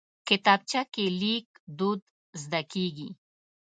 [0.27, 1.47] کتابچه کې لیک
[1.77, 2.01] دود
[2.41, 3.09] زده کېږي